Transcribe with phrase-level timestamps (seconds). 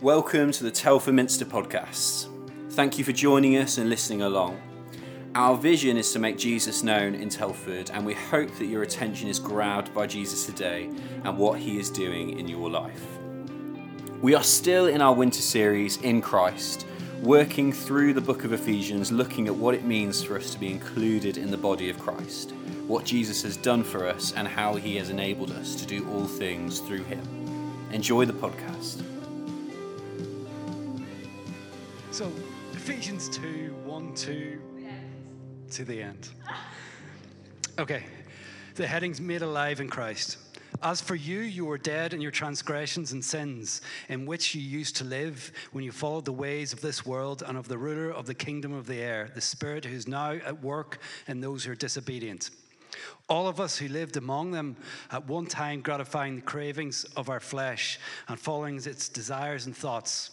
[0.00, 2.28] Welcome to the Telford Minster podcast.
[2.74, 4.56] Thank you for joining us and listening along.
[5.34, 9.28] Our vision is to make Jesus known in Telford, and we hope that your attention
[9.28, 10.84] is grabbed by Jesus today
[11.24, 13.04] and what he is doing in your life.
[14.22, 16.86] We are still in our winter series, In Christ,
[17.20, 20.70] working through the book of Ephesians, looking at what it means for us to be
[20.70, 22.52] included in the body of Christ,
[22.86, 26.28] what Jesus has done for us, and how he has enabled us to do all
[26.28, 27.88] things through him.
[27.90, 29.02] Enjoy the podcast.
[32.18, 32.32] So,
[32.72, 34.60] Ephesians 2 1 2
[35.70, 36.30] to the end.
[37.78, 38.02] Okay,
[38.74, 40.38] the heading's made alive in Christ.
[40.82, 44.96] As for you, you were dead in your transgressions and sins, in which you used
[44.96, 48.26] to live when you followed the ways of this world and of the ruler of
[48.26, 51.70] the kingdom of the air, the Spirit who is now at work in those who
[51.70, 52.50] are disobedient.
[53.28, 54.76] All of us who lived among them
[55.12, 60.32] at one time gratifying the cravings of our flesh and following its desires and thoughts.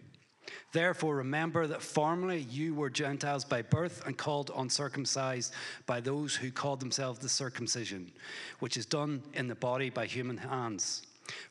[0.71, 5.53] Therefore, remember that formerly you were Gentiles by birth and called uncircumcised
[5.85, 8.11] by those who called themselves the circumcision,
[8.59, 11.03] which is done in the body by human hands.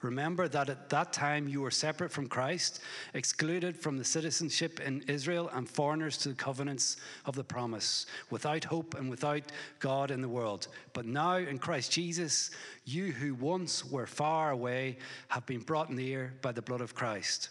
[0.02, 2.80] Remember that at that time you were separate from Christ,
[3.14, 8.64] excluded from the citizenship in Israel, and foreigners to the covenants of the promise, without
[8.64, 9.42] hope and without
[9.78, 10.69] God in the world.
[10.92, 12.50] But now in Christ Jesus,
[12.84, 14.98] you who once were far away
[15.28, 17.50] have been brought near by the blood of Christ.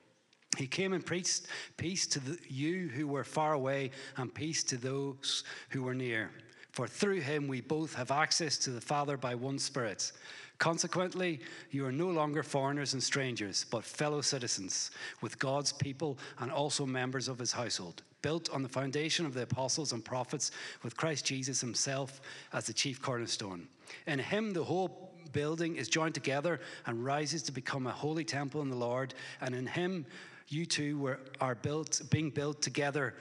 [0.57, 1.47] He came and preached
[1.77, 6.31] peace to the, you who were far away and peace to those who were near.
[6.71, 10.11] For through him we both have access to the Father by one Spirit.
[10.57, 11.39] Consequently,
[11.71, 16.85] you are no longer foreigners and strangers, but fellow citizens with God's people and also
[16.85, 20.51] members of his household, built on the foundation of the apostles and prophets,
[20.83, 22.21] with Christ Jesus himself
[22.53, 23.67] as the chief cornerstone.
[24.05, 28.61] In him, the whole building is joined together and rises to become a holy temple
[28.61, 30.05] in the Lord, and in him,
[30.51, 33.15] you two were, are built, being built together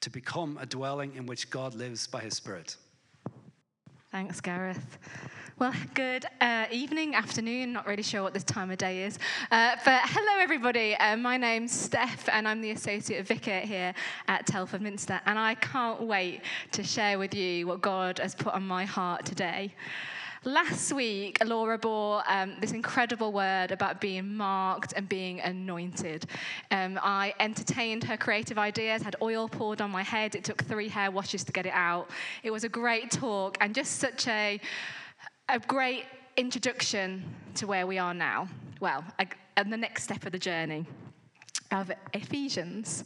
[0.00, 2.76] to become a dwelling in which God lives by his Spirit.
[4.10, 4.98] Thanks, Gareth.
[5.58, 9.18] Well, good uh, evening, afternoon, not really sure what this time of day is.
[9.50, 10.94] Uh, but hello, everybody.
[10.94, 13.92] Uh, my name's Steph, and I'm the Associate Vicar here
[14.26, 15.20] at Telford Minster.
[15.26, 16.40] And I can't wait
[16.72, 19.74] to share with you what God has put on my heart today.
[20.44, 26.24] Last week, Laura bore um, this incredible word about being marked and being anointed.
[26.70, 30.34] Um, I entertained her creative ideas, had oil poured on my head.
[30.34, 32.08] It took three hair washes to get it out.
[32.42, 34.58] It was a great talk and just such a,
[35.50, 36.04] a great
[36.38, 37.22] introduction
[37.56, 38.48] to where we are now.
[38.80, 39.04] Well,
[39.58, 40.86] and the next step of the journey
[41.70, 43.04] of Ephesians.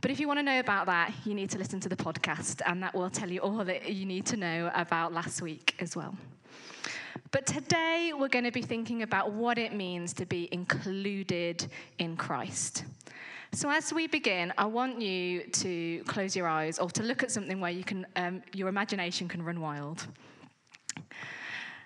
[0.00, 2.60] But if you want to know about that, you need to listen to the podcast,
[2.66, 5.96] and that will tell you all that you need to know about last week as
[5.96, 6.16] well.
[7.30, 11.66] But today, we're going to be thinking about what it means to be included
[11.98, 12.84] in Christ.
[13.52, 17.30] So, as we begin, I want you to close your eyes or to look at
[17.32, 20.06] something where you can, um, your imagination can run wild.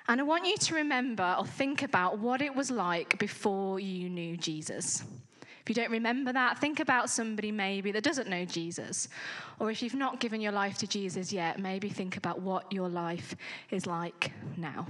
[0.08, 4.10] And I want you to remember or think about what it was like before you
[4.10, 5.04] knew Jesus.
[5.62, 9.08] If you don't remember that, think about somebody maybe that doesn't know Jesus.
[9.60, 12.88] Or if you've not given your life to Jesus yet, maybe think about what your
[12.88, 13.36] life
[13.70, 14.88] is like now.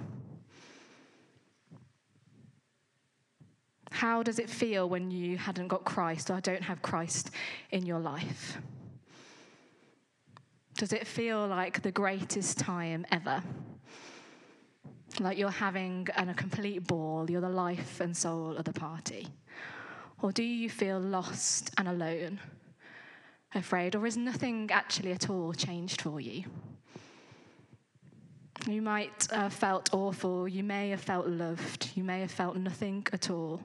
[3.91, 7.31] How does it feel when you hadn't got Christ or don't have Christ
[7.71, 8.57] in your life?
[10.79, 13.43] Does it feel like the greatest time ever?
[15.21, 19.29] Like you're having an, a complete ball, you're the life and soul of the party?
[20.23, 22.39] Or do you feel lost and alone,
[23.55, 26.45] afraid, or is nothing actually at all changed for you?
[28.69, 33.05] You might have felt awful, you may have felt loved, you may have felt nothing
[33.13, 33.61] at all.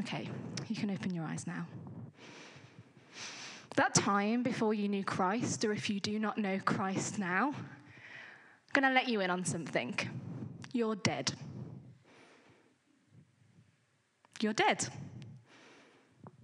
[0.00, 0.28] Okay,
[0.68, 1.66] you can open your eyes now.
[3.76, 7.54] That time before you knew Christ, or if you do not know Christ now,
[8.68, 9.94] I'm going to let you in on something.
[10.72, 11.32] You're dead.
[14.40, 14.86] You're dead.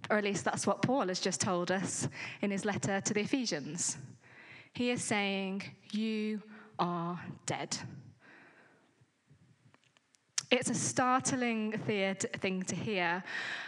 [0.09, 2.07] Or at least that's what Paul has just told us
[2.41, 3.97] in his letter to the Ephesians.
[4.73, 6.41] He is saying, You
[6.79, 7.77] are dead.
[10.55, 13.21] It's a startling thing to hear.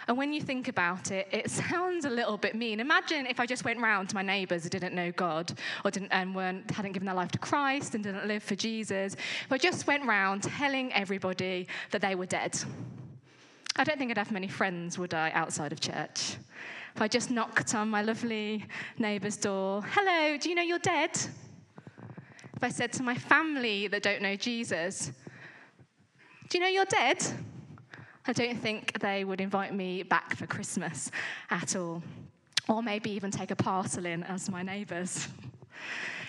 [0.07, 2.79] And when you think about it, it sounds a little bit mean.
[2.79, 5.51] Imagine if I just went round to my neighbours who didn't know God
[5.83, 9.15] or didn't, and weren't, hadn't given their life to Christ and didn't live for Jesus.
[9.15, 12.57] If I just went round telling everybody that they were dead.
[13.75, 16.37] I don't think I'd have many friends, would I, outside of church?
[16.95, 18.65] If I just knocked on my lovely
[18.97, 21.11] neighbour's door, hello, do you know you're dead?
[22.55, 25.11] If I said to my family that don't know Jesus,
[26.49, 27.25] do you know you're dead?
[28.25, 31.11] I don't think they would invite me back for Christmas
[31.49, 32.03] at all,
[32.67, 35.27] or maybe even take a parcel in as my neighbours.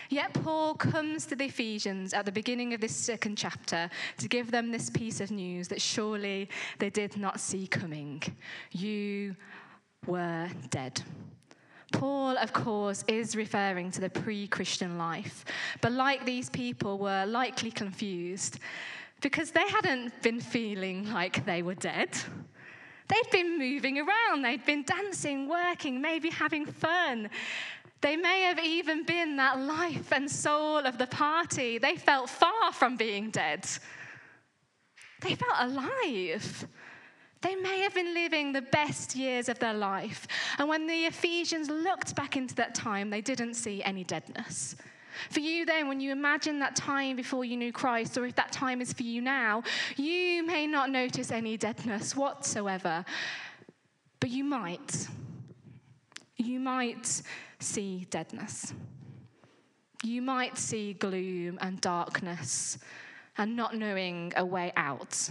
[0.09, 4.51] Yet Paul comes to the Ephesians at the beginning of this second chapter to give
[4.51, 6.49] them this piece of news that surely
[6.79, 8.23] they did not see coming.
[8.73, 9.37] You
[10.07, 11.03] were dead.
[11.93, 15.45] Paul, of course, is referring to the pre Christian life,
[15.81, 18.59] but like these people, were likely confused
[19.21, 22.11] because they hadn't been feeling like they were dead.
[23.09, 27.31] They'd been moving around, they'd been dancing, working, maybe having fun.
[28.01, 31.79] They may have even been that life and soul of the party.
[31.79, 33.67] They felt far from being dead.
[35.21, 36.69] They felt alive.
[37.41, 40.29] They may have been living the best years of their life.
[40.59, 44.77] And when the Ephesians looked back into that time, they didn't see any deadness.
[45.31, 48.53] For you, then, when you imagine that time before you knew Christ, or if that
[48.53, 49.63] time is for you now,
[49.97, 53.05] you may not notice any deadness whatsoever,
[54.21, 55.09] but you might.
[56.37, 57.23] You might
[57.59, 58.73] see deadness.
[60.05, 62.79] You might see gloom and darkness
[63.37, 65.31] and not knowing a way out.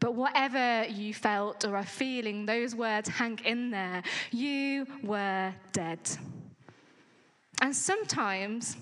[0.00, 4.02] But whatever you felt or are feeling, those words hang in there.
[4.30, 6.00] You were dead.
[7.60, 8.76] And sometimes,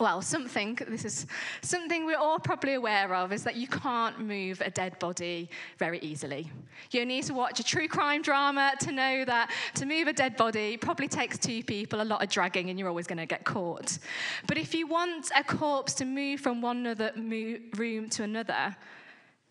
[0.00, 1.26] well, something, this is
[1.60, 5.98] something we're all probably aware of, is that you can't move a dead body very
[5.98, 6.50] easily.
[6.90, 10.36] You need to watch a true crime drama to know that to move a dead
[10.36, 13.44] body probably takes two people, a lot of dragging, and you're always going to get
[13.44, 13.98] caught.
[14.46, 18.74] But if you want a corpse to move from one other room to another,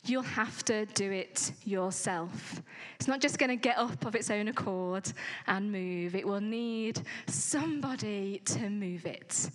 [0.04, 2.62] You'll have to do it yourself.
[2.96, 5.12] It's not just going to get up of its own accord
[5.48, 9.50] and move, it will need somebody to move it.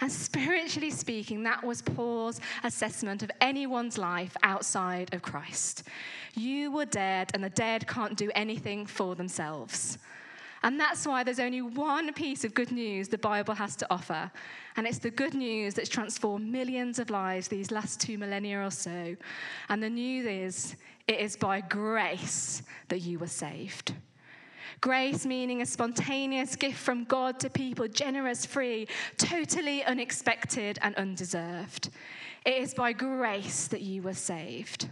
[0.00, 5.82] And spiritually speaking, that was Paul's assessment of anyone's life outside of Christ.
[6.34, 9.98] You were dead, and the dead can't do anything for themselves.
[10.62, 14.30] And that's why there's only one piece of good news the Bible has to offer.
[14.76, 18.70] And it's the good news that's transformed millions of lives these last two millennia or
[18.70, 19.16] so.
[19.68, 20.76] And the news is
[21.08, 23.94] it is by grace that you were saved.
[24.80, 28.86] Grace meaning a spontaneous gift from God to people, generous, free,
[29.18, 31.90] totally unexpected and undeserved.
[32.46, 34.88] It is by grace that you were saved.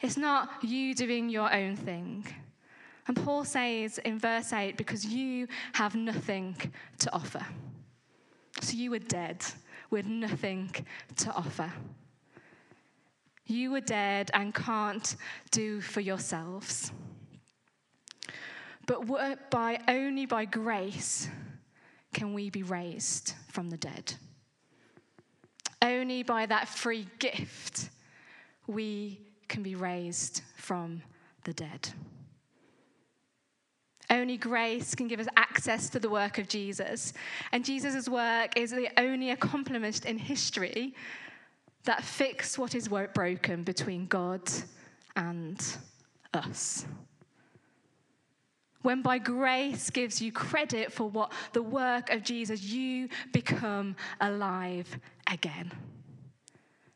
[0.00, 2.26] It's not you doing your own thing.
[3.08, 6.56] And Paul says in verse 8, because you have nothing
[6.98, 7.44] to offer.
[8.60, 9.44] So you were dead
[9.90, 10.70] with nothing
[11.16, 11.72] to offer.
[13.46, 15.14] You were dead and can't
[15.52, 16.90] do for yourselves.
[18.86, 21.28] But by, only by grace
[22.12, 24.14] can we be raised from the dead.
[25.82, 27.90] Only by that free gift
[28.66, 31.02] we can be raised from
[31.44, 31.90] the dead.
[34.08, 37.12] Only grace can give us access to the work of Jesus.
[37.52, 40.94] And Jesus' work is the only accomplishment in history
[41.84, 44.42] that fixed what is broken between God
[45.16, 45.60] and
[46.34, 46.86] us.
[48.82, 54.98] When by grace gives you credit for what the work of Jesus, you become alive
[55.26, 55.72] again.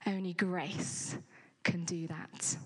[0.06, 1.18] Only grace
[1.64, 2.56] can do that.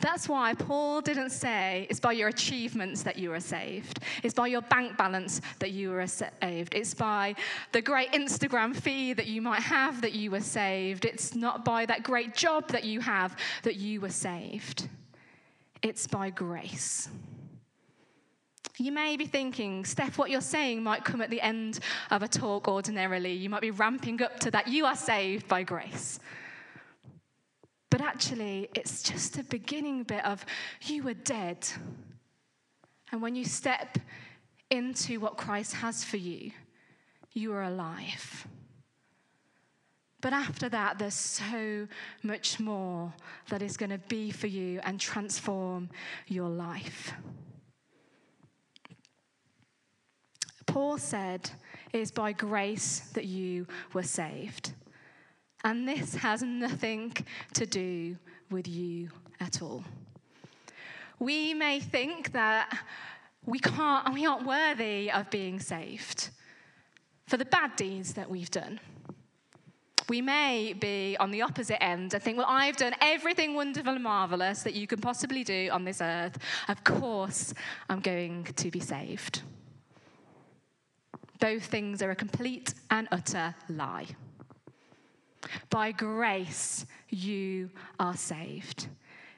[0.00, 4.00] That's why Paul didn't say it's by your achievements that you are saved.
[4.22, 6.74] It's by your bank balance that you are saved.
[6.74, 7.34] It's by
[7.72, 11.04] the great Instagram feed that you might have that you were saved.
[11.04, 14.88] It's not by that great job that you have that you were saved.
[15.82, 17.08] It's by grace.
[18.78, 22.28] You may be thinking, Steph, what you're saying might come at the end of a
[22.28, 23.32] talk ordinarily.
[23.32, 24.68] You might be ramping up to that.
[24.68, 26.20] You are saved by grace.
[27.92, 30.46] But actually, it's just a beginning bit of
[30.80, 31.68] you were dead.
[33.10, 33.98] And when you step
[34.70, 36.52] into what Christ has for you,
[37.34, 38.46] you are alive.
[40.22, 41.86] But after that, there's so
[42.22, 43.12] much more
[43.50, 45.90] that is going to be for you and transform
[46.28, 47.12] your life.
[50.64, 51.50] Paul said,
[51.92, 54.72] It is by grace that you were saved.
[55.64, 57.12] And this has nothing
[57.54, 58.16] to do
[58.50, 59.84] with you at all.
[61.18, 62.78] We may think that
[63.44, 66.30] we, can't, we aren't worthy of being saved
[67.26, 68.80] for the bad deeds that we've done.
[70.08, 74.02] We may be on the opposite end and think, well, I've done everything wonderful and
[74.02, 76.38] marvelous that you can possibly do on this earth.
[76.68, 77.54] Of course,
[77.88, 79.42] I'm going to be saved.
[81.40, 84.06] Both things are a complete and utter lie.
[85.70, 88.88] By grace, you are saved.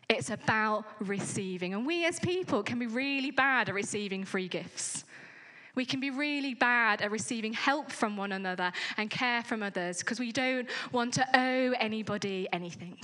[0.08, 1.75] It's about receiving.
[1.75, 5.04] And we as people can be really bad at receiving free gifts.
[5.75, 9.99] We can be really bad at receiving help from one another and care from others
[9.99, 12.99] because we don't want to owe anybody anything.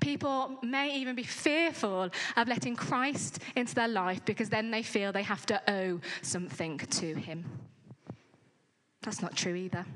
[0.00, 5.12] People may even be fearful of letting Christ into their life because then they feel
[5.12, 7.44] they have to owe something to him.
[9.02, 9.86] That's not true either.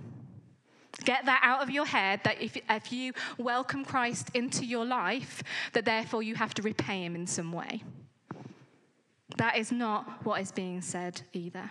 [1.05, 5.43] Get that out of your head that if, if you welcome Christ into your life,
[5.73, 7.83] that therefore you have to repay him in some way.
[9.37, 11.71] That is not what is being said either.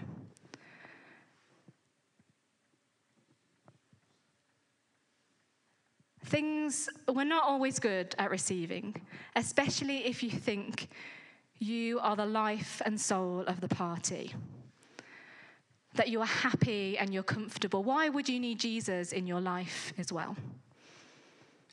[6.25, 8.95] Things we're not always good at receiving,
[9.35, 10.89] especially if you think
[11.57, 14.33] you are the life and soul of the party
[15.99, 19.91] that you are happy and you're comfortable, why would you need Jesus in your life
[19.97, 20.37] as well?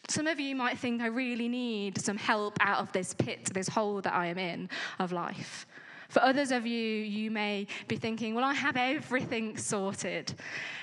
[0.09, 3.69] Some of you might think, I really need some help out of this pit, this
[3.69, 4.69] hole that I am in
[4.99, 5.65] of life.
[6.09, 10.35] For others of you, you may be thinking, well, I have everything sorted.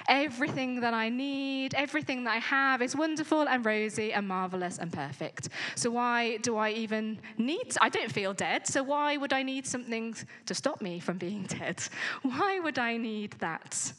[0.10, 4.92] Everything that I need, everything that I have is wonderful and rosy and marvelous and
[4.92, 5.50] perfect.
[5.76, 7.76] So why do I even need?
[7.80, 10.16] I don't feel dead, so why would I need something
[10.46, 11.82] to stop me from being dead?
[12.22, 13.94] Why would I need that?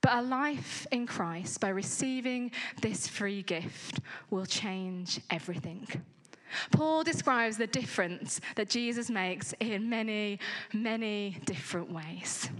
[0.00, 5.86] But a life in Christ, by receiving this free gift, will change everything.
[6.70, 10.38] Paul describes the difference that Jesus makes in many,
[10.72, 12.50] many different ways.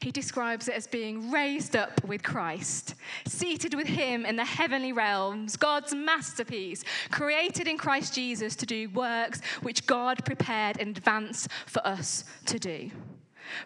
[0.00, 4.92] He describes it as being raised up with Christ, seated with Him in the heavenly
[4.92, 11.46] realms, God's masterpiece, created in Christ Jesus to do works which God prepared in advance
[11.66, 12.90] for us to do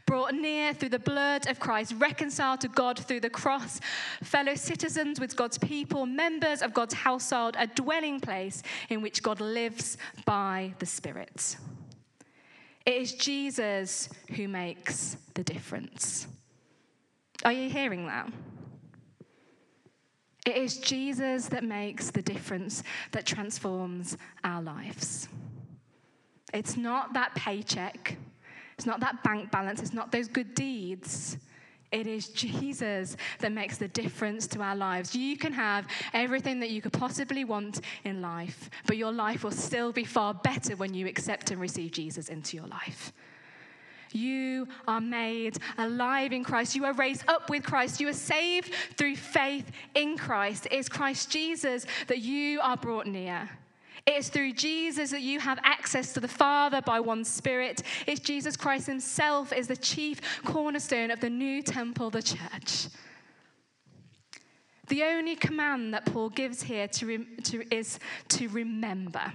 [0.07, 3.81] brought near through the blood of Christ, reconciled to God through the cross,
[4.23, 9.41] fellow citizens with God's people, members of God's household, a dwelling place in which God
[9.41, 11.57] lives by the Spirit.
[12.85, 16.29] It is Jesus who makes the difference.
[17.45, 18.33] Are you hearing that?
[20.47, 25.29] It is Jesus that makes the difference that transforms our lives.
[26.55, 28.17] It's not that paycheck.
[28.77, 31.39] It's not that bank balance, it's not those good deeds.
[31.93, 35.15] It is Jesus that makes the difference to our lives.
[35.15, 39.53] You can have everything that you could possibly want in life, but your life will
[39.53, 43.13] still be far better when you accept and receive Jesus into your life.
[44.13, 46.75] You are made alive in Christ.
[46.75, 48.01] You are raised up with Christ.
[48.01, 50.67] You are saved through faith in Christ.
[50.67, 53.49] It is Christ Jesus that you are brought near.
[54.07, 57.83] It is through Jesus that you have access to the Father by one Spirit.
[58.07, 62.87] It's Jesus Christ Himself is the chief cornerstone of the new temple, the church.
[64.87, 67.99] The only command that Paul gives here to, re- to, is
[68.29, 69.33] to remember.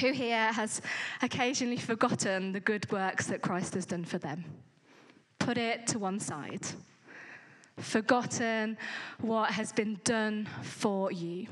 [0.00, 0.80] Who here has
[1.20, 4.44] occasionally forgotten the good works that Christ has done for them?
[5.40, 6.64] Put it to one side.
[7.78, 8.76] Forgotten
[9.20, 11.48] what has been done for you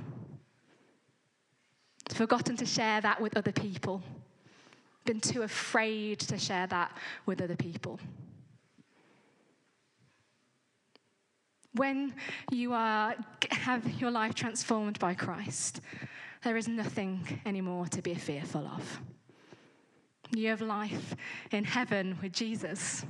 [2.13, 4.03] forgotten to share that with other people,
[5.05, 7.99] been too afraid to share that with other people.
[11.75, 12.15] When
[12.51, 13.15] you are,
[13.51, 15.81] have your life transformed by Christ,
[16.45, 19.01] there is nothing anymore to be fearful of.
[20.35, 21.15] You have life
[21.51, 23.05] in heaven with Jesus.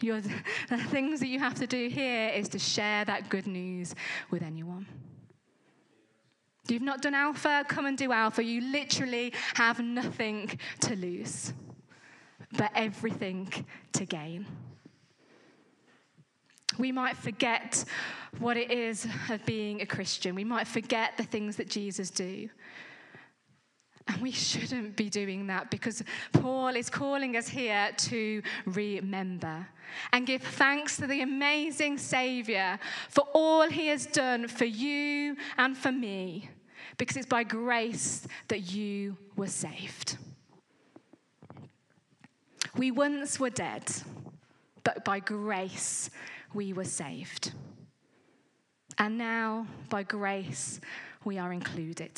[0.00, 0.20] You're,
[0.68, 3.94] the things that you have to do here is to share that good news
[4.30, 4.86] with anyone.
[6.68, 8.42] You've not done Alpha, come and do Alpha.
[8.42, 11.52] You literally have nothing to lose,
[12.56, 13.52] but everything
[13.92, 14.46] to gain.
[16.78, 17.84] We might forget
[18.38, 20.34] what it is of being a Christian.
[20.34, 22.48] We might forget the things that Jesus do.
[24.08, 29.66] And we shouldn't be doing that because Paul is calling us here to remember
[30.12, 35.76] and give thanks to the amazing Savior for all he has done for you and
[35.76, 36.50] for me,
[36.96, 40.18] because it's by grace that you were saved.
[42.76, 43.90] We once were dead,
[44.84, 46.10] but by grace
[46.52, 47.52] we were saved.
[48.98, 50.80] And now, by grace,
[51.24, 52.12] we are included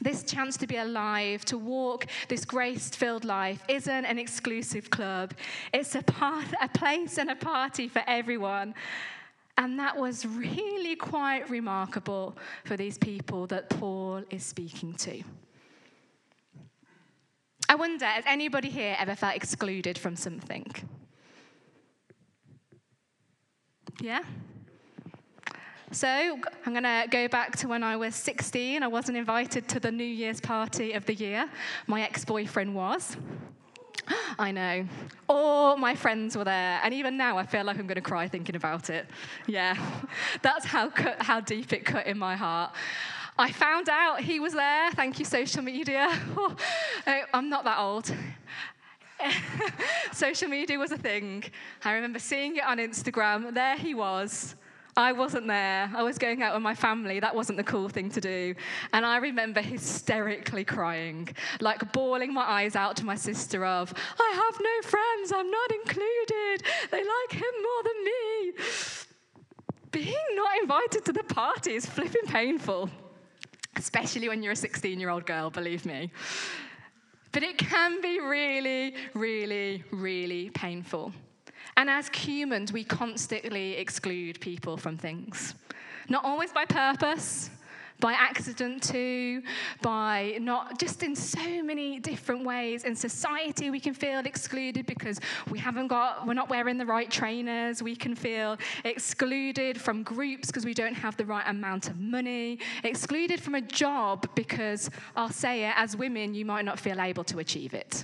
[0.00, 5.34] this chance to be alive, to walk this grace filled life, isn't an exclusive club.
[5.72, 8.74] It's a, path, a place and a party for everyone.
[9.58, 15.22] And that was really quite remarkable for these people that Paul is speaking to.
[17.68, 20.64] I wonder, has anybody here ever felt excluded from something?
[24.00, 24.20] Yeah?
[25.90, 28.84] So I'm going to go back to when I was 16.
[28.84, 31.50] I wasn't invited to the New Year's party of the year.
[31.88, 33.16] My ex boyfriend was.
[34.38, 34.86] I know.
[35.28, 36.80] All my friends were there.
[36.82, 39.06] And even now, I feel like I'm going to cry thinking about it.
[39.46, 39.76] Yeah,
[40.42, 42.72] that's how, how deep it cut in my heart.
[43.40, 44.90] I found out he was there.
[44.92, 46.08] Thank you, social media.
[46.36, 46.56] Oh,
[47.32, 48.12] I'm not that old.
[50.12, 51.44] social media was a thing.
[51.84, 53.54] I remember seeing it on Instagram.
[53.54, 54.56] There he was.
[54.98, 55.88] I wasn't there.
[55.94, 57.20] I was going out with my family.
[57.20, 58.56] That wasn't the cool thing to do.
[58.92, 61.28] And I remember hysterically crying,
[61.60, 65.32] like bawling my eyes out to my sister of, I have no friends.
[65.32, 66.64] I'm not included.
[66.90, 68.52] They like him more than me.
[69.92, 72.90] Being not invited to the party is flipping painful,
[73.76, 76.10] especially when you're a 16 year old girl, believe me.
[77.30, 81.12] But it can be really, really, really painful.
[81.78, 85.54] And as humans, we constantly exclude people from things.
[86.08, 87.50] Not always by purpose,
[88.00, 89.44] by accident too,
[89.80, 92.82] by not just in so many different ways.
[92.82, 97.08] In society, we can feel excluded because we haven't got, we're not wearing the right
[97.08, 97.80] trainers.
[97.80, 102.58] We can feel excluded from groups because we don't have the right amount of money,
[102.82, 107.22] excluded from a job because I'll say it, as women, you might not feel able
[107.22, 108.02] to achieve it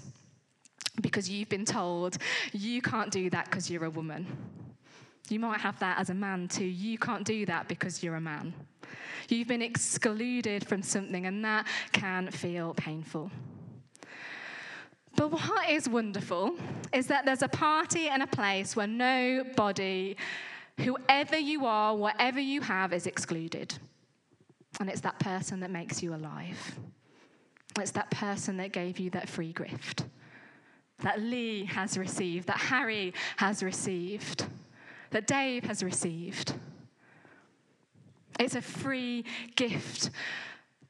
[1.00, 2.18] because you've been told
[2.52, 4.26] you can't do that because you're a woman.
[5.28, 6.64] You might have that as a man too.
[6.64, 8.52] You can't do that because you're a man.
[9.28, 13.30] You've been excluded from something, and that can feel painful.
[15.16, 16.56] But what is wonderful
[16.92, 20.16] is that there's a party and a place where nobody,
[20.78, 23.74] whoever you are, whatever you have, is excluded.
[24.80, 26.78] And it's that person that makes you alive.
[27.78, 30.04] It's that person that gave you that free gift
[31.00, 34.46] that Lee has received, that Harry has received,
[35.10, 36.54] that Dave has received.
[38.38, 40.10] It's a free gift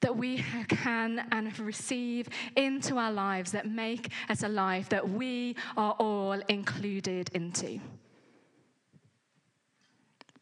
[0.01, 5.57] that we can and receive into our lives that make us a life that we
[5.77, 7.81] are all included into.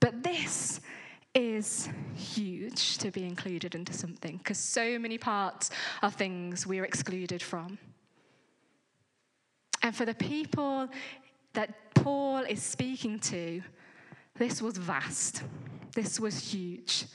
[0.01, 0.81] But this
[1.35, 5.70] is huge to be included into something because so many parts
[6.03, 7.79] are things we're excluded from.
[9.83, 10.88] And for the people
[11.55, 13.62] that Paul is speaking to,
[14.37, 15.42] this was vast.
[15.95, 17.07] This was huge.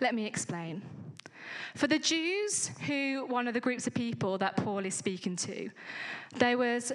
[0.00, 0.82] Let me explain.
[1.74, 5.70] For the Jews, who one of the groups of people that Paul is speaking to,
[6.34, 6.92] there was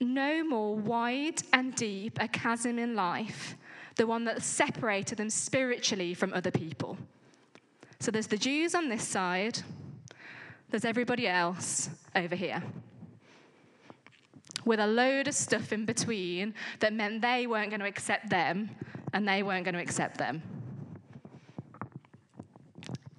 [0.00, 3.56] no more wide and deep a chasm in life,
[3.96, 6.98] the one that separated them spiritually from other people.
[8.00, 9.60] So there's the Jews on this side,
[10.70, 12.62] there's everybody else over here
[14.64, 18.70] with a load of stuff in between that meant they weren't going to accept them
[19.12, 20.42] and they weren't going to accept them.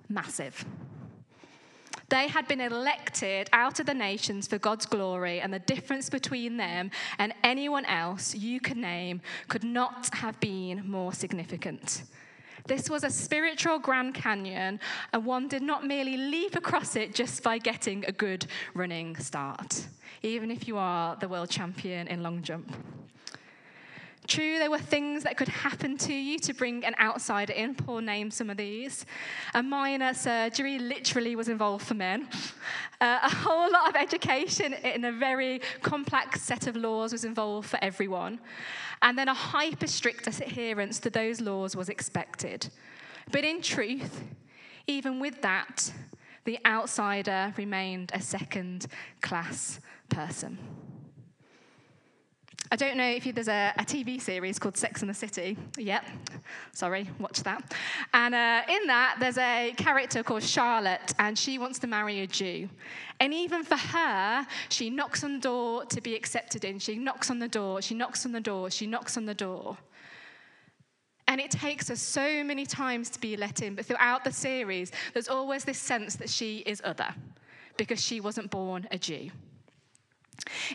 [0.09, 0.65] Massive.
[2.09, 6.57] They had been elected out of the nations for God's glory, and the difference between
[6.57, 12.03] them and anyone else you could name could not have been more significant.
[12.67, 14.79] This was a spiritual Grand Canyon,
[15.11, 19.87] and one did not merely leap across it just by getting a good running start
[20.23, 22.73] even if you are the world champion in long jump.
[24.25, 27.75] True, there were things that could happen to you to bring an outsider in.
[27.75, 29.05] Paul named some of these.
[29.53, 32.29] A minor surgery literally was involved for men.
[33.01, 37.69] Uh, a whole lot of education in a very complex set of laws was involved
[37.69, 38.39] for everyone.
[39.01, 42.69] And then a hyper strict adherence to those laws was expected.
[43.29, 44.23] But in truth,
[44.87, 45.91] even with that,
[46.45, 48.87] the outsider remained a second
[49.21, 49.79] class
[50.09, 50.57] person.
[52.71, 55.55] I don't know if you, there's a, a, TV series called Sex and the City.
[55.77, 56.05] Yep,
[56.71, 57.71] sorry, watch that.
[58.15, 62.27] And uh, in that, there's a character called Charlotte, and she wants to marry a
[62.27, 62.67] Jew.
[63.19, 66.79] And even for her, she knocks on the door to be accepted in.
[66.79, 69.77] She knocks on the door, she knocks on the door, she knocks on the door.
[71.33, 74.91] And it takes her so many times to be let in, but throughout the series,
[75.13, 77.07] there's always this sense that she is other
[77.75, 79.31] because she wasn't born a Jew.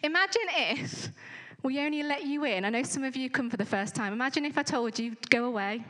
[0.03, 1.11] Imagine if
[1.63, 2.65] we only let you in.
[2.65, 4.13] I know some of you come for the first time.
[4.13, 5.85] Imagine if I told you, go away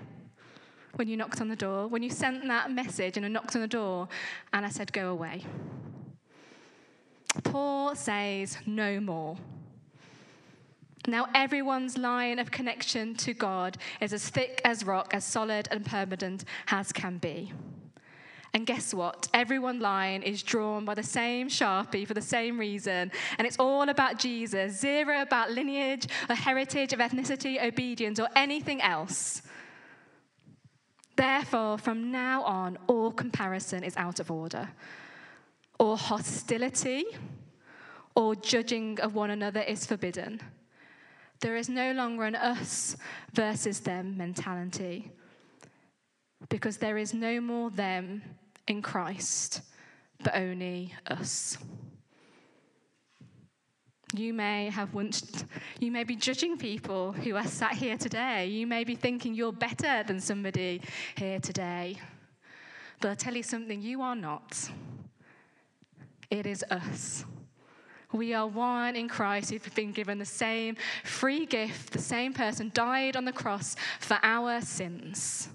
[0.97, 3.63] when you knocked on the door, when you sent that message and I knocked on
[3.63, 4.07] the door
[4.53, 5.47] and I said, go away.
[7.43, 9.39] Paul says, no more.
[11.07, 15.87] Now, everyone's line of connection to God is as thick as rock, as solid and
[15.87, 17.53] permanent as can be.
[18.55, 19.29] And guess what?
[19.35, 23.13] Everyone line is drawn by the same Sharpie for the same reason.
[23.37, 24.81] And it's all about Jesus.
[24.81, 29.43] Zero about lineage or heritage of ethnicity, obedience, or anything else.
[31.17, 34.71] Therefore, from now on, all comparison is out of order.
[35.79, 37.05] Or hostility
[38.15, 40.41] or judging of one another is forbidden.
[41.41, 42.97] There is no longer an us
[43.33, 45.11] versus them mentality
[46.49, 48.23] because there is no more them
[48.67, 49.63] in Christ,
[50.23, 51.59] but only us.
[54.15, 55.45] You may have once,
[55.81, 58.47] you may be judging people who are sat here today.
[58.47, 60.81] You may be thinking you're better than somebody
[61.17, 61.99] here today.
[63.01, 64.71] But I'll tell you something, you are not.
[66.31, 67.25] It is us.
[68.13, 71.93] We are one in Christ We've been given the same free gift.
[71.93, 75.49] The same person died on the cross for our sins.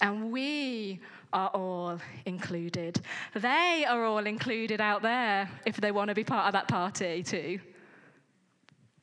[0.00, 1.00] And we
[1.32, 3.00] are all included.
[3.34, 7.22] They are all included out there if they want to be part of that party
[7.22, 7.60] too.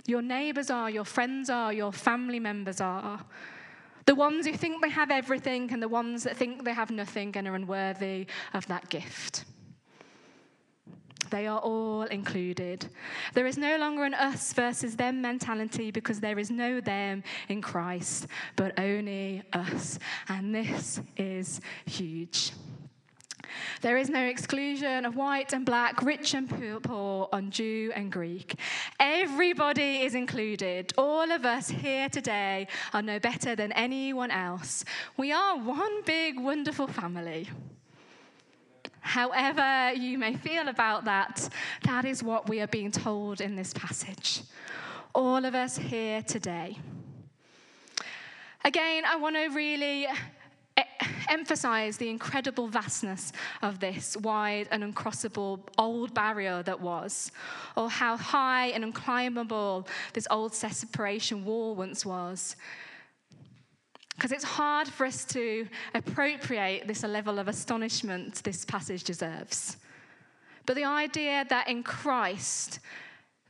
[0.06, 3.24] Your neighbours are, your friends are, your family members are.
[4.06, 7.32] The ones who think they have everything and the ones that think they have nothing
[7.36, 9.46] and are unworthy of that gift.
[11.32, 12.88] They are all included.
[13.34, 17.62] There is no longer an us versus them mentality because there is no them in
[17.62, 19.98] Christ, but only us.
[20.28, 22.52] And this is huge.
[23.82, 28.56] There is no exclusion of white and black, rich and poor, on Jew and Greek.
[29.00, 30.94] Everybody is included.
[30.98, 34.86] All of us here today are no better than anyone else.
[35.18, 37.50] We are one big, wonderful family.
[39.02, 41.50] However, you may feel about that,
[41.84, 44.44] that is what we are being told in this passage.
[45.14, 46.78] All of us here today.
[48.64, 50.06] Again, I want to really
[50.78, 50.84] eh,
[51.30, 53.34] emphasize the incredible vastness
[53.64, 57.32] of this wide and uncrossable old barrier that was,
[57.76, 62.56] or how high and unclimbable this old separation wall once was.
[64.16, 69.78] Because it's hard for us to appropriate this level of astonishment this passage deserves.
[70.66, 72.80] But the idea that in Christ,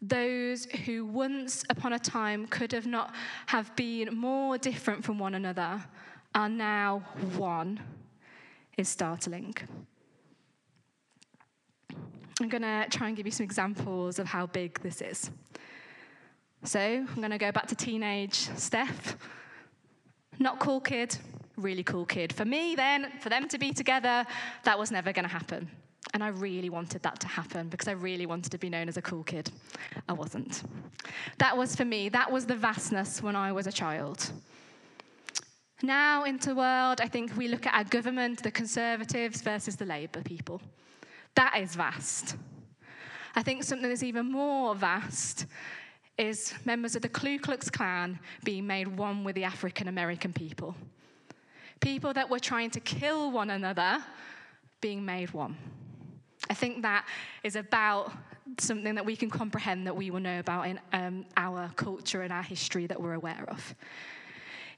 [0.01, 3.13] those who once upon a time could have not
[3.47, 5.83] have been more different from one another
[6.33, 7.03] are now
[7.35, 7.79] one
[8.77, 9.53] is startling.
[12.39, 15.29] I'm going to try and give you some examples of how big this is.
[16.63, 19.17] So I'm going to go back to teenage Steph.
[20.41, 21.15] Not cool kid,
[21.55, 22.33] really cool kid.
[22.33, 24.25] For me, then, for them to be together,
[24.63, 25.69] that was never going to happen.
[26.15, 28.97] And I really wanted that to happen because I really wanted to be known as
[28.97, 29.51] a cool kid.
[30.09, 30.63] I wasn't.
[31.37, 34.31] That was for me, that was the vastness when I was a child.
[35.83, 39.85] Now, into the world, I think we look at our government, the Conservatives versus the
[39.85, 40.59] Labour people.
[41.35, 42.35] That is vast.
[43.35, 45.45] I think something that's even more vast
[46.17, 50.75] is members of the Ku Klux Klan being made one with the African American people.
[51.79, 54.03] People that were trying to kill one another
[54.81, 55.57] being made one.
[56.49, 57.07] I think that
[57.43, 58.11] is about
[58.59, 62.33] something that we can comprehend that we will know about in um, our culture and
[62.33, 63.75] our history that we're aware of.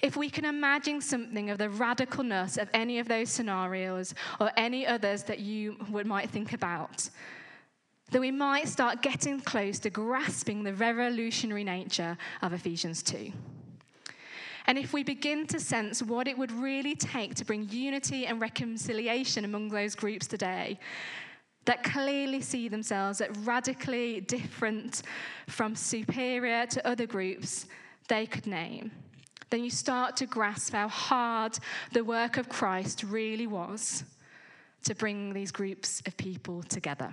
[0.02, 4.86] If we can imagine something of the radicalness of any of those scenarios or any
[4.86, 7.10] others that you would, might think about,
[8.14, 13.32] that we might start getting close to grasping the revolutionary nature of Ephesians 2.
[14.68, 18.40] And if we begin to sense what it would really take to bring unity and
[18.40, 20.80] reconciliation among those groups today,
[21.66, 25.02] that clearly see themselves as radically different
[25.48, 27.66] from superior to other groups
[28.10, 28.92] they could name,
[29.50, 31.58] then you start to grasp how hard
[31.94, 34.04] the work of Christ really was
[34.84, 37.12] to bring these groups of people together.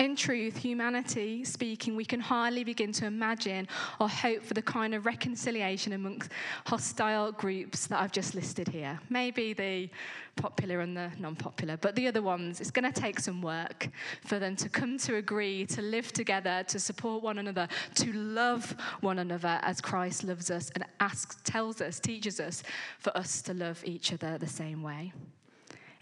[0.00, 3.68] In truth, humanity speaking, we can hardly begin to imagine
[4.00, 6.32] or hope for the kind of reconciliation amongst
[6.64, 8.98] hostile groups that I've just listed here.
[9.10, 9.90] Maybe the
[10.36, 13.90] popular and the non popular, but the other ones, it's going to take some work
[14.24, 18.74] for them to come to agree, to live together, to support one another, to love
[19.02, 22.62] one another as Christ loves us and asks, tells us, teaches us
[23.00, 25.12] for us to love each other the same way.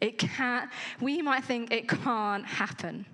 [0.00, 3.04] It can't, we might think it can't happen.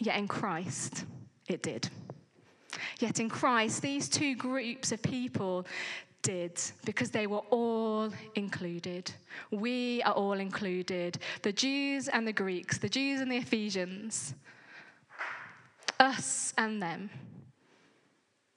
[0.00, 1.04] Yet in Christ,
[1.48, 1.88] it did.
[2.98, 5.66] Yet in Christ, these two groups of people
[6.22, 9.12] did because they were all included.
[9.50, 14.34] We are all included the Jews and the Greeks, the Jews and the Ephesians,
[16.00, 17.10] us and them.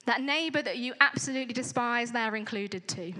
[0.06, 3.12] That neighbor that you absolutely despise, they're included too.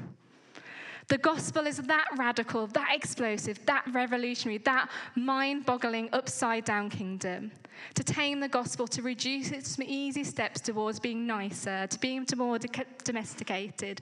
[1.09, 7.51] The gospel is that radical, that explosive, that revolutionary, that mind boggling, upside down kingdom.
[7.95, 12.27] To tame the gospel, to reduce it to easy steps towards being nicer, to being
[12.37, 12.59] more
[13.05, 14.01] domesticated,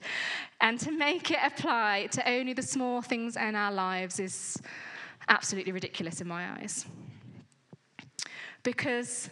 [0.61, 4.57] and to make it apply to only the small things in our lives is
[5.29, 6.85] absolutely ridiculous in my eyes.
[8.63, 9.29] Because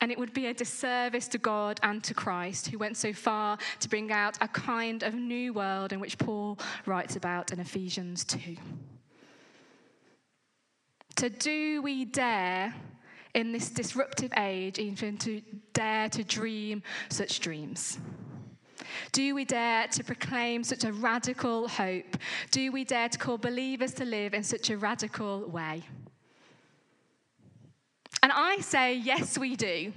[0.00, 3.58] and it would be a disservice to God and to Christ, who went so far
[3.80, 8.24] to bring out a kind of new world in which Paul writes about in Ephesians
[8.24, 8.56] 2.
[11.16, 12.72] To do we dare
[13.38, 15.40] in this disruptive age even to
[15.72, 17.98] dare to dream such dreams?
[19.12, 22.16] Do we dare to proclaim such a radical hope?
[22.50, 25.84] Do we dare to call believers to live in such a radical way?
[28.24, 29.92] And I say, yes, we do.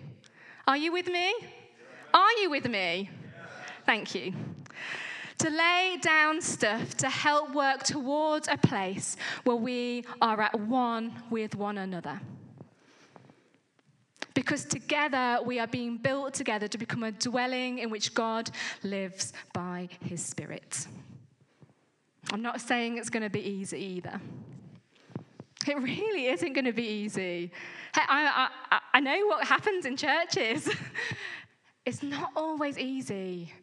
[0.68, 1.34] Are you with me?
[2.14, 3.10] Are you with me?
[3.88, 4.34] Thank you.
[5.40, 11.24] To lay down stuff to help work towards a place where we are at one
[11.32, 12.22] with one another.
[14.34, 18.50] Because together we are being built together to become a dwelling in which God
[18.84, 20.88] lives by his Spirit.
[22.32, 24.22] I'm not saying it's going to be easy either.
[25.68, 27.52] It really isn't going to be easy.
[27.94, 30.70] I, I, I know what happens in churches.
[31.86, 33.54] it's not always easy.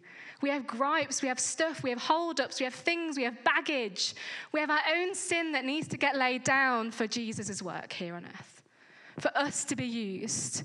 [0.41, 4.15] We have gripes, we have stuff, we have holdups, we have things, we have baggage.
[4.53, 8.15] We have our own sin that needs to get laid down for Jesus' work here
[8.15, 8.58] on earth,
[9.19, 10.65] for us to be used.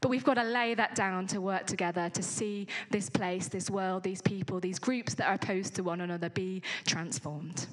[0.00, 3.70] But we've got to lay that down to work together to see this place, this
[3.70, 7.66] world, these people, these groups that are opposed to one another be transformed.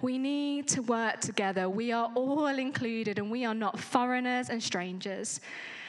[0.00, 1.68] We need to work together.
[1.68, 5.40] We are all included and we are not foreigners and strangers.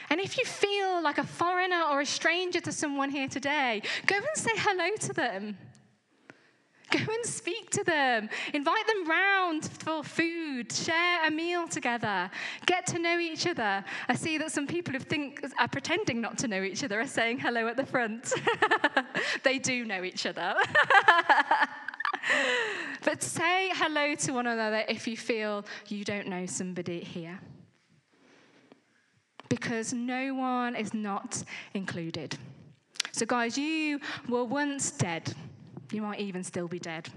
[0.10, 4.16] And if you feel like a foreigner or a stranger to someone here today, go
[4.16, 5.58] and say hello to them.
[6.94, 8.30] Go and speak to them.
[8.54, 10.72] Invite them round for food.
[10.72, 12.30] Share a meal together.
[12.68, 13.84] Get to know each other.
[14.08, 17.08] I see that some people who think are pretending not to know each other are
[17.08, 18.32] saying hello at the front.
[19.44, 20.54] they do know each other.
[23.04, 27.40] but say hello to one another if you feel you don't know somebody here.
[29.50, 32.38] Because no one is not included.
[33.12, 35.34] So, guys, you were once dead.
[35.94, 37.08] You might even still be dead.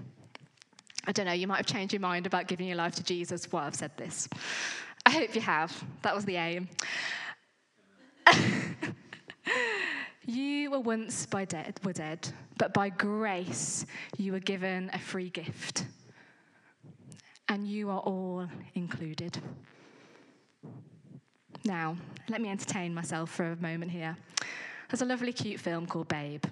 [1.05, 3.51] I don't know, you might have changed your mind about giving your life to Jesus
[3.51, 4.29] while I've said this.
[5.05, 5.83] I hope you have.
[6.03, 6.69] That was the aim.
[10.29, 13.85] You were once by dead, were dead, but by grace
[14.17, 15.85] you were given a free gift.
[17.47, 19.39] And you are all included.
[21.63, 21.95] Now,
[22.27, 24.17] let me entertain myself for a moment here.
[24.89, 26.43] There's a lovely, cute film called Babe.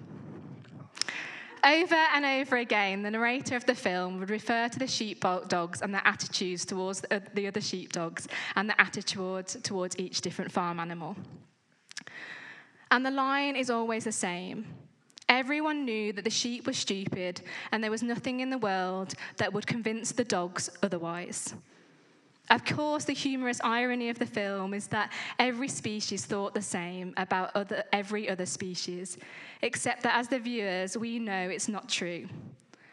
[1.66, 5.92] Over and over again, the narrator of the film would refer to the sheepdogs and
[5.92, 11.16] their attitudes towards the other sheepdogs and their attitude towards each different farm animal.
[12.92, 14.64] And the line is always the same.
[15.28, 17.40] Everyone knew that the sheep were stupid,
[17.72, 21.52] and there was nothing in the world that would convince the dogs otherwise.
[22.48, 27.12] Of course, the humorous irony of the film is that every species thought the same
[27.16, 29.18] about other, every other species,
[29.62, 32.28] except that as the viewers, we know it's not true.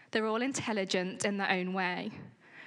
[0.09, 2.11] They're all intelligent in their own way.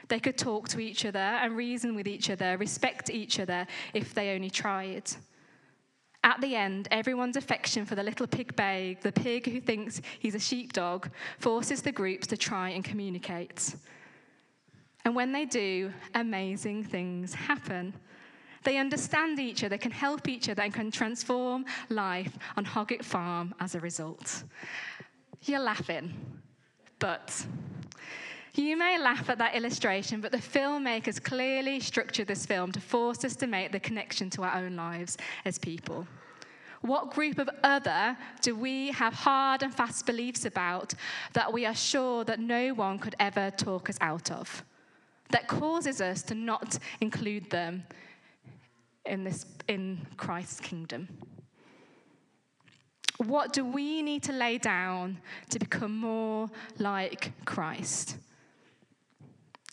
[0.08, 4.14] They could talk to each other and reason with each other, respect each other if
[4.14, 5.10] they only tried.
[6.22, 10.34] At the end, everyone's affection for the little pig babe, the pig who thinks he's
[10.34, 13.74] a sheepdog, forces the groups to try and communicate.
[15.06, 17.94] And when they do, amazing things happen.
[18.64, 23.54] They understand each other, can help each other, and can transform life on Hoggett Farm
[23.60, 24.42] as a result.
[25.42, 26.12] You're laughing,
[26.98, 27.46] but
[28.54, 33.24] you may laugh at that illustration, but the filmmakers clearly structured this film to force
[33.24, 36.04] us to make the connection to our own lives as people.
[36.80, 40.94] What group of other do we have hard and fast beliefs about
[41.32, 44.64] that we are sure that no one could ever talk us out of?
[45.30, 47.84] That causes us to not include them
[49.04, 51.08] in, this, in Christ's kingdom.
[53.18, 55.18] What do we need to lay down
[55.50, 58.18] to become more like Christ?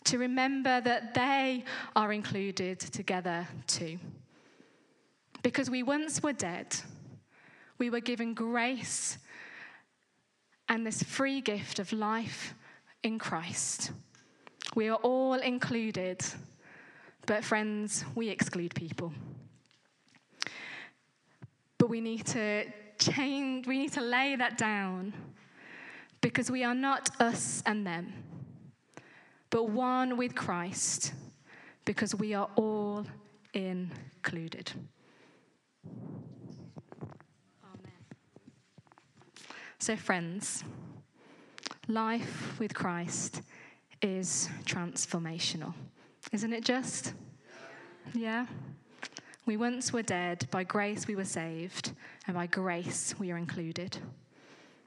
[0.04, 1.64] To remember that they
[1.94, 3.98] are included together too.
[5.42, 6.74] Because we once were dead,
[7.76, 9.18] we were given grace
[10.68, 12.54] and this free gift of life
[13.02, 13.92] in Christ.
[14.74, 16.24] We are all included
[17.26, 19.12] but, friends, we exclude people.
[21.78, 22.66] But we need to
[22.98, 25.14] change, we need to lay that down
[26.20, 28.12] because we are not us and them,
[29.50, 31.12] but one with Christ
[31.84, 33.06] because we are all
[33.52, 34.72] included.
[37.64, 37.92] Amen.
[39.78, 40.64] So, friends,
[41.88, 43.42] life with Christ
[44.04, 45.72] is transformational.
[46.30, 47.14] Isn't it just?
[48.12, 48.46] Yeah?
[49.46, 51.92] We once were dead, by grace we were saved,
[52.26, 53.96] and by grace we are included.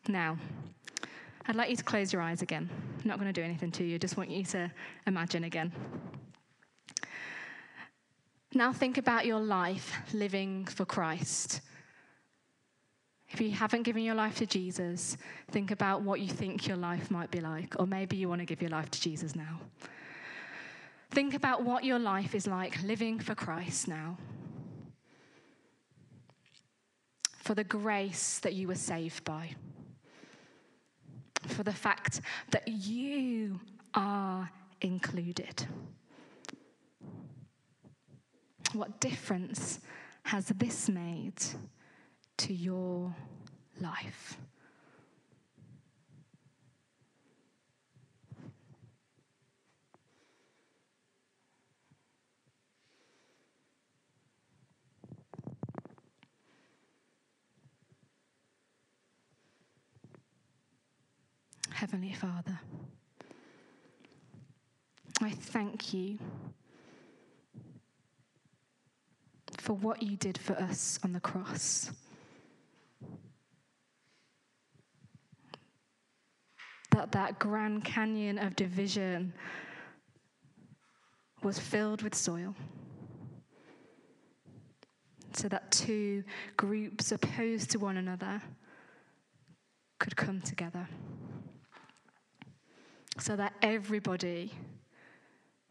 [0.08, 0.38] Now,
[1.47, 2.69] I'd like you to close your eyes again.
[2.71, 4.71] I'm not going to do anything to you, just want you to
[5.08, 5.71] imagine again.
[8.53, 11.62] Now, think about your life living for Christ.
[13.29, 15.17] If you haven't given your life to Jesus,
[15.51, 18.45] think about what you think your life might be like, or maybe you want to
[18.45, 19.59] give your life to Jesus now.
[21.11, 24.17] Think about what your life is like living for Christ now.
[27.39, 29.51] For the grace that you were saved by.
[31.47, 33.59] For the fact that you
[33.93, 34.49] are
[34.81, 35.65] included.
[38.73, 39.79] What difference
[40.23, 41.41] has this made
[42.38, 43.15] to your
[43.80, 44.38] life?
[61.71, 62.60] Heavenly Father,
[65.21, 66.17] I thank you
[69.58, 71.91] for what you did for us on the cross.
[76.91, 79.34] That that Grand Canyon of division
[81.43, 82.56] was filled with soil.
[85.34, 86.23] So that two
[86.56, 88.41] groups opposed to one another
[90.00, 90.88] could come together
[93.19, 94.54] so that everybody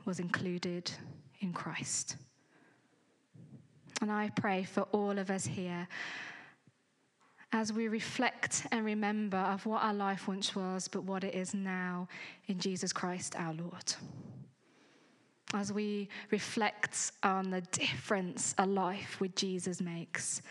[0.05, 0.90] was included
[1.40, 2.16] in Christ.
[4.00, 5.88] And I pray for all of us here
[7.56, 11.54] as we reflect and remember of what our life once was, but what it is
[11.54, 12.06] now
[12.48, 13.94] in Jesus Christ our Lord.
[15.54, 20.42] As we reflect on the difference a life with Jesus makes,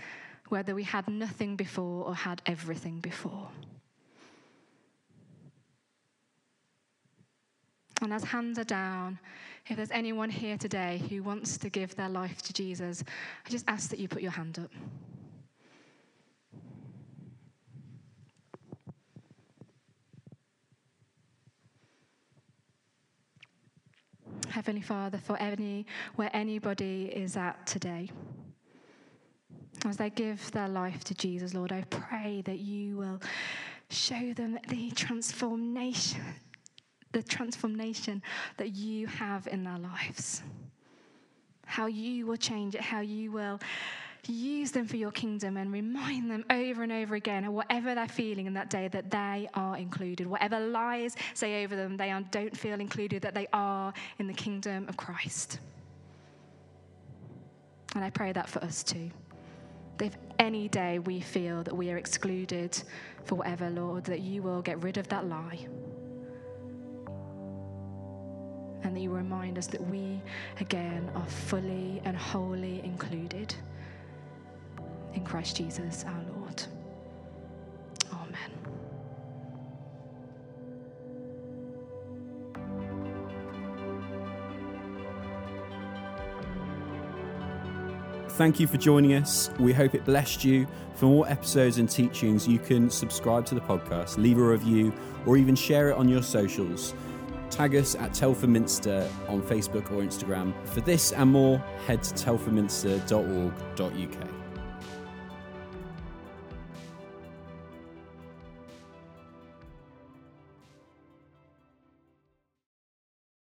[0.50, 3.50] whether we had nothing before or had everything before.
[8.02, 9.20] And as hands are down,
[9.68, 13.04] if there's anyone here today who wants to give their life to Jesus,
[13.46, 14.72] I just ask that you put your hand up.
[24.56, 28.10] Heavenly Father, for any where anybody is at today,
[29.86, 33.20] as they give their life to Jesus, Lord, I pray that you will
[33.90, 36.22] show them the transformation
[37.12, 38.24] the transformation
[38.56, 40.42] that you have in their lives.
[41.66, 43.60] How you will change it, how you will
[44.32, 48.46] use them for your kingdom and remind them over and over again, whatever they're feeling
[48.46, 50.28] in that day, that they are included.
[50.28, 54.88] Whatever lies say over them, they don't feel included, that they are in the kingdom
[54.88, 55.60] of Christ.
[57.96, 59.10] And I pray that for us too.
[60.02, 62.82] If any day we feel that we are excluded
[63.24, 65.68] for whatever, Lord, that you will get rid of that lie
[68.84, 70.22] and that you remind us that we,
[70.60, 73.56] again, are fully and wholly included
[75.16, 76.64] in Christ Jesus our Lord.
[78.14, 78.52] Amen.
[88.30, 89.50] Thank you for joining us.
[89.60, 90.68] We hope it blessed you.
[90.96, 94.94] For more episodes and teachings, you can subscribe to the podcast, leave a review,
[95.26, 96.94] or even share it on your socials.
[97.50, 100.54] Tag us at Telford Minster on Facebook or Instagram.
[100.68, 104.45] For this and more, head to telfordminster.org.uk.